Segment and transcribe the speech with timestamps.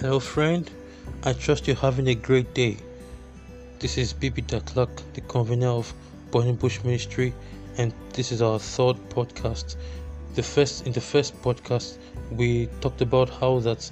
[0.00, 0.70] Hello, friend.
[1.24, 2.78] I trust you're having a great day.
[3.80, 5.92] This is Bibi Clark, the convener of
[6.30, 7.34] Burning Bush Ministry,
[7.76, 9.76] and this is our third podcast.
[10.36, 11.98] The first in the first podcast,
[12.30, 13.90] we talked about how that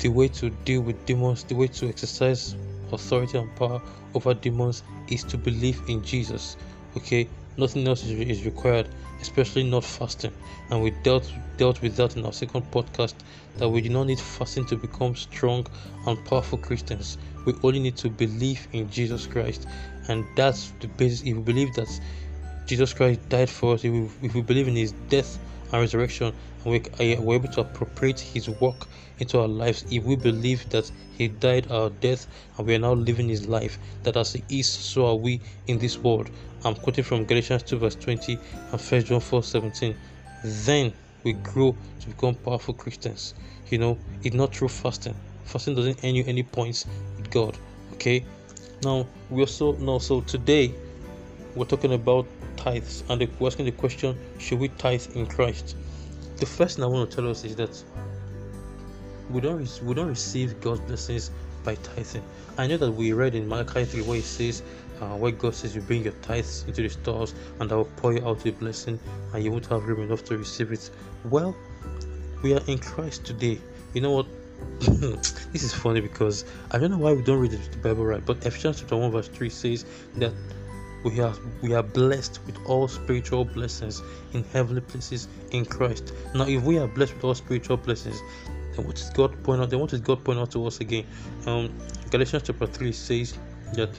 [0.00, 2.54] the way to deal with demons, the way to exercise
[2.92, 3.80] authority and power
[4.12, 6.58] over demons is to believe in Jesus.
[6.98, 7.26] Okay,
[7.58, 8.88] nothing else is, is required
[9.20, 10.32] especially not fasting.
[10.70, 13.14] And we dealt dealt with that in our second podcast
[13.56, 15.66] that we do not need fasting to become strong
[16.06, 17.18] and powerful christians.
[17.44, 19.66] We only need to believe in jesus christ.
[20.08, 21.22] And that's the basis.
[21.22, 21.88] If we believe that
[22.66, 25.38] jesus christ died for us if we, if we believe in his death
[25.70, 28.88] and resurrection and we, uh, we're able to appropriate his work
[29.20, 32.26] into our lives if we believe that he died our death
[32.58, 35.78] and we are now living his life that as he is so are we in
[35.78, 36.28] this world
[36.66, 38.38] i'm quoting from galatians 2 verse 20
[38.72, 39.96] and 1 john 4 17
[40.64, 43.34] then we grow to become powerful christians.
[43.68, 45.16] You know it's not through fasting.
[45.44, 47.56] Fasting doesn't earn you any points with god
[47.94, 48.24] okay?
[48.82, 50.72] Now we also know so today
[51.54, 52.26] we're talking about
[52.56, 53.02] tithes.
[53.08, 55.76] And we're asking the question should we tithe in christ?
[56.36, 57.82] The first thing i want to tell us is that
[59.30, 61.30] we don't we don't receive God's blessings
[61.64, 62.22] by tithing.
[62.56, 64.62] I know that we read in Malachi 3 where it says,
[65.00, 68.12] uh, where God says you bring your tithes into the stores and I will pour
[68.12, 68.98] you out a blessing
[69.32, 70.90] and you won't have room enough to receive it.
[71.24, 71.56] Well,
[72.42, 73.58] we are in Christ today.
[73.94, 74.26] You know what?
[75.52, 78.44] this is funny because I don't know why we don't read the Bible right, but
[78.44, 79.84] Ephesians chapter 1 verse 3 says
[80.16, 80.32] that
[81.04, 86.12] we are we are blessed with all spiritual blessings in heavenly places in Christ.
[86.34, 88.20] Now, if we are blessed with all spiritual blessings,
[88.74, 89.70] then what is God point out?
[89.70, 91.06] Then what is God point out to us again?
[91.46, 91.72] Um,
[92.10, 93.38] Galatians chapter three says
[93.74, 93.90] that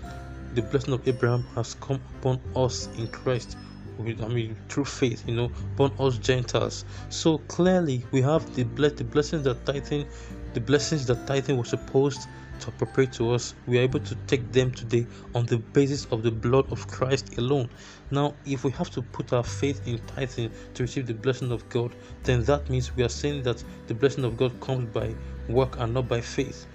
[0.53, 3.57] the blessing of Abraham has come upon us in Christ.
[3.99, 6.85] I mean, through faith, you know, upon us Gentiles.
[7.09, 10.05] So clearly, we have the bless the blessings that tithing,
[10.53, 12.27] the blessings that tithing was supposed
[12.59, 15.05] to appropriate to us, we are able to take them today
[15.35, 17.69] on the basis of the blood of Christ alone.
[18.11, 21.67] Now, if we have to put our faith in tithing to receive the blessing of
[21.69, 25.13] God, then that means we are saying that the blessing of God comes by
[25.49, 26.65] work and not by faith.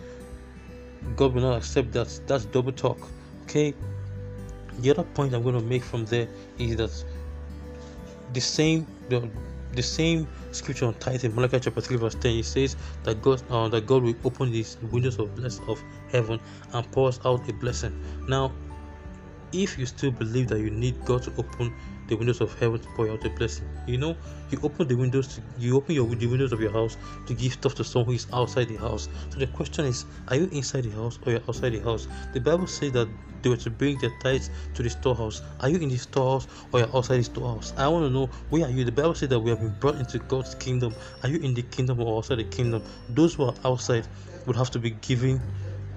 [1.17, 2.21] God will not accept that.
[2.27, 2.99] That's double talk.
[3.43, 3.75] Okay.
[4.81, 7.05] The other point I'm going to make from there is that
[8.33, 9.29] the same the
[9.75, 13.69] the same scripture on tithing, Malachi chapter 3, verse 10, it says that God uh,
[13.69, 16.41] that God will open these windows of bless of heaven
[16.73, 17.99] and pours out a blessing.
[18.29, 18.53] Now,
[19.53, 21.73] if you still believe that you need God to open
[22.09, 23.69] the windows of heaven to pour out a blessing.
[23.87, 24.17] You know,
[24.51, 26.97] you open the windows, to, you open your the windows of your house
[27.27, 29.09] to give stuff to someone who is outside the house.
[29.31, 32.09] So the question is, are you inside the house or you're outside the house?
[32.33, 33.09] The Bible says that
[33.43, 35.43] they were to bring their tithes to the storehouse.
[35.61, 37.73] Are you in the storehouse or you're outside the storehouse?
[37.77, 38.85] I want to know where are you?
[38.85, 40.95] The Bible says that we have been brought into God's kingdom.
[41.23, 42.83] Are you in the kingdom or outside the kingdom?
[43.09, 44.07] Those who are outside
[44.47, 45.41] would have to be giving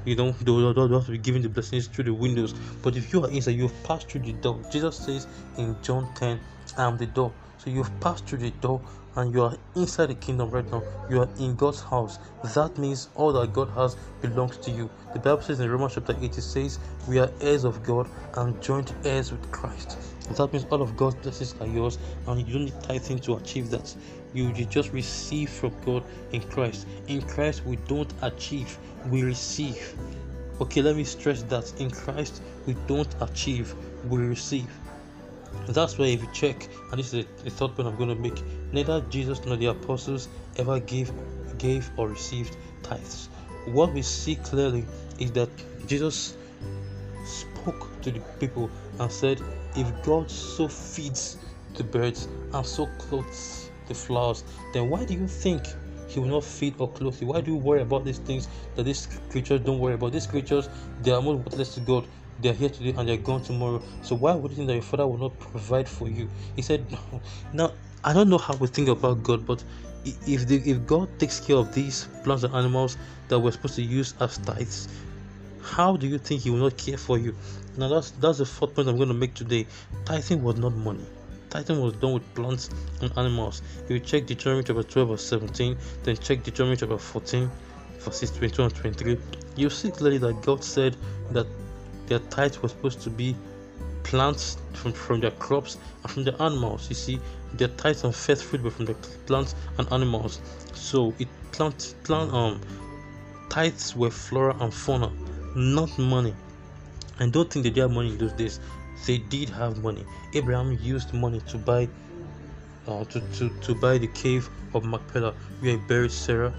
[0.05, 2.53] you know they will, have to be given the blessings through the windows.
[2.81, 4.61] But if you are inside you've passed through the door.
[4.71, 5.27] Jesus says
[5.57, 6.39] in john 10
[6.77, 7.33] i am the door.
[7.57, 8.81] So you've passed through the door
[9.15, 10.83] and you are inside the kingdom right now.
[11.09, 12.19] You are in god's house.
[12.53, 14.89] That means all that god has belongs to you.
[15.13, 18.61] The bible says in romans chapter 8 it says we are heirs of god and
[18.61, 19.97] joint heirs with christ
[20.33, 21.97] that means all of god's blessings are yours
[22.27, 23.95] and you don't need tithing to achieve that
[24.33, 28.77] you, you just receive from god in christ in christ we don't achieve
[29.09, 29.95] we receive.
[30.61, 33.75] Okay, let me stress that in Christ we don't achieve,
[34.07, 34.69] we receive.
[35.67, 38.41] That's why if you check, and this is the third point I'm going to make,
[38.71, 41.11] neither Jesus nor the apostles ever gave,
[41.57, 43.29] gave or received tithes.
[43.65, 44.85] What we see clearly
[45.19, 45.49] is that
[45.87, 46.35] Jesus
[47.25, 48.69] spoke to the people
[48.99, 49.41] and said,
[49.77, 51.37] If God so feeds
[51.73, 54.43] the birds and so clothes the flowers,
[54.73, 55.65] then why do you think
[56.07, 57.27] he will not feed or clothe you.
[57.27, 60.13] Why do you worry about these things that these creatures don't worry about?
[60.13, 60.69] These creatures,
[61.01, 62.07] they are more worthless to God.
[62.39, 63.81] They are here today and they are gone tomorrow.
[64.01, 66.29] So why would you think that your father will not provide for you?
[66.55, 66.85] He said,
[67.53, 69.63] Now I don't know how we think about God, but
[70.05, 72.97] if the, if God takes care of these plants and animals
[73.29, 74.87] that we're supposed to use as tithes,
[75.65, 77.35] how do you think He will not care for you?
[77.77, 79.67] Now that's that's the fourth point I'm going to make today.
[80.05, 81.05] Tithing was not money.
[81.49, 82.69] Tithing was done with plants
[83.01, 83.61] and animals.
[83.85, 87.49] If you check Deuteronomy chapter 12 verse 17, then check Deuteronomy chapter 14
[88.05, 89.17] verses 22 and 23,
[89.55, 90.95] you see clearly that God said
[91.31, 91.47] that
[92.07, 93.35] their tithe was supposed to be
[94.03, 96.87] plants from, from their crops and from the animals.
[96.87, 97.19] You see,
[97.53, 98.93] their tithe and first fruit were from the
[99.25, 100.39] plants and animals.
[100.73, 102.61] So it plant plant um
[103.49, 105.11] tithes were flora and fauna,
[105.55, 106.35] not money.
[107.19, 108.59] I don't think they had money in those days
[109.05, 110.05] they did have money.
[110.33, 111.87] Abraham used money to buy
[112.87, 116.53] uh, to, to, to buy the cave of Machpelah where he buried Sarah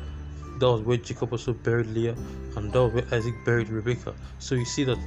[0.59, 2.17] that was where Jacob also buried Leah,
[2.57, 4.15] and that was where Isaac buried Rebekah.
[4.39, 4.99] So you see that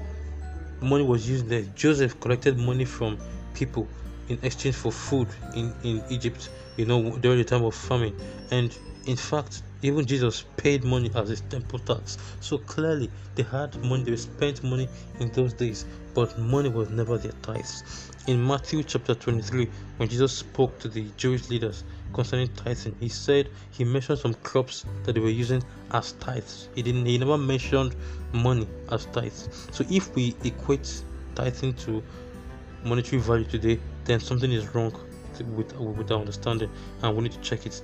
[0.82, 1.64] money was used there.
[1.76, 3.18] Joseph collected money from
[3.54, 3.88] people
[4.28, 8.16] in exchange for food in, in Egypt, you know, during the time of famine.
[8.52, 8.76] And
[9.08, 12.18] in fact, even Jesus paid money as his temple tax.
[12.42, 14.90] So clearly, they had money, they spent money
[15.20, 18.12] in those days, but money was never their tithes.
[18.28, 21.84] In Matthew chapter 23, when Jesus spoke to the Jewish leaders
[22.14, 26.70] concerning tithing, he said he mentioned some crops that they were using as tithes.
[26.76, 27.96] He didn't, he never mentioned
[28.34, 29.68] money as tithes.
[29.72, 31.04] So if we equate
[31.36, 32.04] tithing to
[32.84, 34.94] monetary value today, then something is wrong
[35.56, 36.70] with, with our understanding,
[37.02, 37.82] and we need to check it.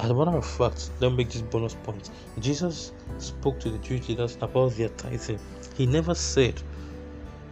[0.00, 2.10] As a matter of fact, let me make this bonus point.
[2.38, 5.40] Jesus spoke to the Jewish leaders about their tithing.
[5.76, 6.62] He never said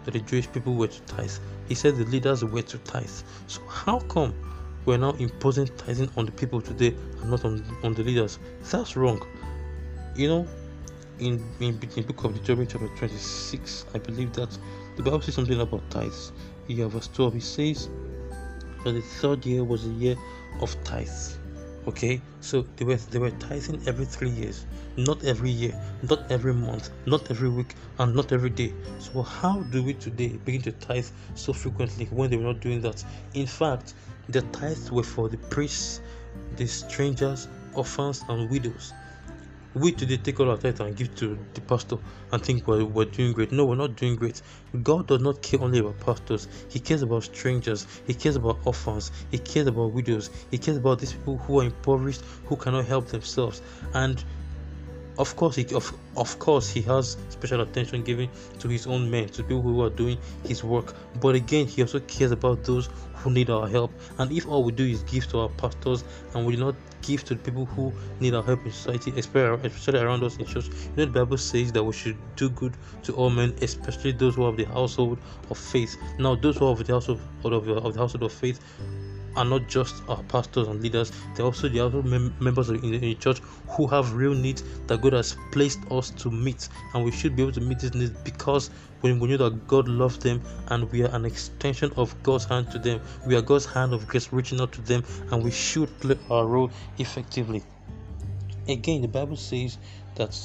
[0.05, 1.33] that the Jewish people were to tithe.
[1.69, 3.11] He said the leaders were to tithe.
[3.49, 4.33] So how come
[4.85, 8.39] we're now imposing tithing on the people today and not on, on the leaders?
[8.71, 9.27] That's wrong.
[10.15, 10.49] You know,
[11.19, 14.57] in in, in book of Deuteronomy chapter 26, I believe that
[14.97, 16.31] the Bible says something about tithes.
[16.69, 17.89] Yeah, verse 12, it says
[18.85, 20.17] that the third year was the year
[20.61, 21.39] of tithes
[21.87, 22.21] okay?
[22.41, 24.67] So they were they were tithing every three years.
[24.97, 28.73] Not every year not every month not every week and not every day.
[28.99, 32.81] So how do we today begin to tithe so frequently when they were not doing
[32.83, 33.05] that?
[33.35, 33.95] In fact
[34.29, 36.01] the tithes were for the priests
[36.57, 38.93] the strangers orphans and widows
[39.77, 41.99] we today take all our tithe and give to the pastor
[42.33, 43.53] and think we're, we're doing great.
[43.53, 44.41] No, we're not doing great.
[44.83, 49.13] God does not care only about pastors, He cares about strangers, He cares about orphans,
[49.31, 53.09] He cares about widows, He cares about these people who are impoverished, who cannot help
[53.09, 53.61] themselves.
[53.93, 54.25] And
[55.19, 58.29] of course, he, of, of course, he has special attention given
[58.59, 60.95] to his own men, to people who are doing his work.
[61.21, 63.93] But again, he also cares about those who need our help.
[64.19, 66.05] And if all we do is give to our pastors
[66.35, 70.01] and we do not give to the people who need our help in society, especially
[70.01, 72.75] around us in church, you know, the Bible says that we should do good
[73.05, 75.19] to all men, especially those who have the household
[75.51, 75.97] of faith.
[76.19, 78.61] Now, those who have the household of, of the household of faith
[79.37, 82.95] are not just our pastors and leaders, they're also the other mem- members in the,
[82.95, 87.05] in the church who have real needs that God has placed us to meet, and
[87.05, 90.19] we should be able to meet these needs because when we know that God loves
[90.19, 93.93] them and we are an extension of God's hand to them, we are God's hand
[93.93, 97.63] of grace reaching out to them, and we should play our role effectively.
[98.69, 99.79] Again, the Bible says
[100.17, 100.37] that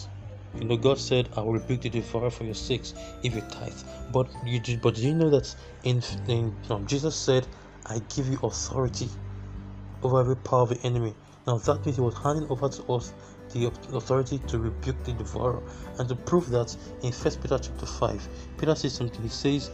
[0.54, 2.94] you know, God said, "I will rebuke the devourer for your sakes
[3.24, 7.48] if you tithe." But you, but you know that in, in um, Jesus said,
[7.86, 9.10] I give you authority
[10.04, 11.16] over every power of the enemy.
[11.48, 13.14] Now that means he was handing over to us
[13.54, 15.62] the authority to rebuke the devourer.
[16.00, 19.22] And to prove that in First Peter chapter 5, Peter says something.
[19.22, 19.72] He says,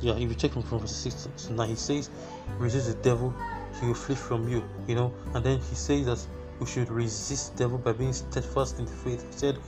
[0.00, 2.10] yeah, if you check from verse 6 to 9, he says,
[2.58, 3.34] resist the devil,
[3.80, 5.12] he will flee from you, you know.
[5.34, 6.26] And then he says that
[6.60, 9.24] we should resist the devil by being steadfast in the faith.
[9.32, 9.58] He said,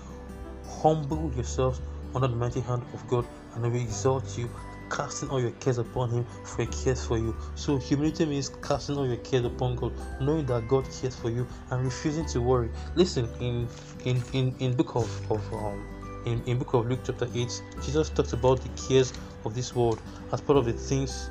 [0.68, 1.80] humble yourselves
[2.14, 3.24] under the mighty hand of God,
[3.54, 4.50] and he will exalt you
[4.90, 7.36] casting all your cares upon him for he cares for you.
[7.54, 11.46] So humility means casting all your cares upon god knowing that god cares for you
[11.70, 12.70] and refusing to worry.
[12.94, 13.68] Listen in
[14.04, 15.84] in in, in book of, of um
[16.26, 19.12] in, in book of luke chapter 8 jesus talks about the cares
[19.44, 20.02] of this world
[20.32, 21.30] as part of the things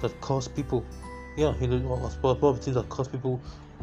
[0.00, 0.84] that cause people
[1.36, 3.40] yeah you know as part of the things that cause people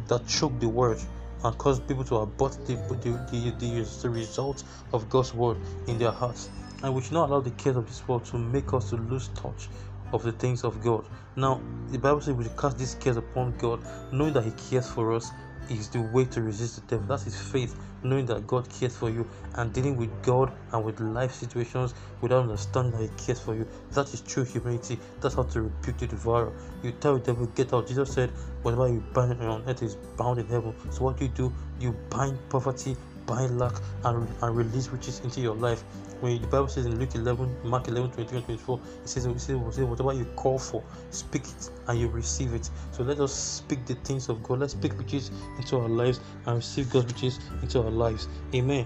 [0.07, 0.99] that choke the word
[1.43, 5.57] and cause people to abort the, the, the, the, the result of God's word
[5.87, 6.49] in their hearts
[6.83, 9.29] and we should not allow the cares of this world to make us to lose
[9.29, 9.69] touch
[10.13, 11.05] of the things of God.
[11.35, 14.89] Now, the Bible says we should cast these cares upon God, knowing that He cares
[14.89, 15.31] for us
[15.69, 17.07] is the way to resist the devil.
[17.07, 20.99] That's his faith, knowing that God cares for you and dealing with God and with
[20.99, 23.67] life situations without understanding that He cares for you.
[23.91, 24.99] That is true humility.
[25.21, 26.51] That's how to rebuke the devourer.
[26.83, 27.87] You tell the devil, get out.
[27.87, 28.31] Jesus said,
[28.63, 30.73] whatever you bind on earth is bound in heaven.
[30.91, 31.53] So what do you do?
[31.79, 32.97] You bind poverty,
[33.31, 33.73] bind lack,
[34.03, 35.83] and, and release riches into your life
[36.21, 39.39] when the Bible says in Luke 11, Mark 11, 23 and 24, it says, it
[39.39, 42.69] says, whatever you call for, speak it and you receive it.
[42.91, 44.59] So let us speak the things of God.
[44.59, 48.27] Let's speak riches into our lives and receive God's riches into our lives.
[48.53, 48.85] Amen.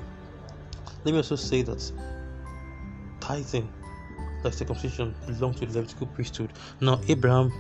[1.04, 1.92] Let me also say that
[3.20, 3.72] tithing,
[4.44, 6.54] like circumcision, belongs to the Levitical priesthood.
[6.80, 7.52] Now, Abraham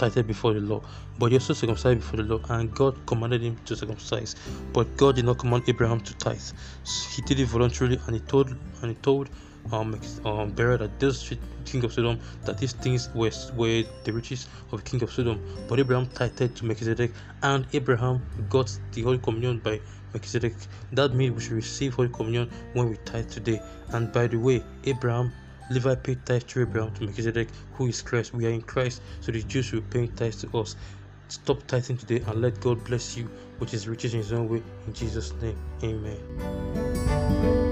[0.00, 0.80] tithed before the law,
[1.18, 4.34] but he also circumcised before the law, and God commanded him to circumcise.
[4.72, 6.48] But God did not command Abraham to tithe.
[6.84, 8.48] So he did it voluntarily, and he told
[8.82, 9.28] and he told
[9.72, 11.32] um, um Bera that this
[11.66, 15.38] king of Sodom that these things were were the riches of the king of Sodom.
[15.68, 19.80] But Abraham tithed to Melchizedek, and Abraham got the Holy Communion by
[20.14, 20.54] Melchizedek.
[20.92, 23.60] That means we should receive Holy Communion when we tithe today.
[23.92, 25.32] And by the way, Abraham
[25.70, 28.34] Levi paid tithes to Abraham to Melchizedek, who is Christ.
[28.34, 30.76] We are in Christ, so the Jews will pay tithes to us.
[31.28, 34.62] Stop tithing today and let God bless you which is riches in his own way.
[34.86, 37.69] In Jesus' name, amen.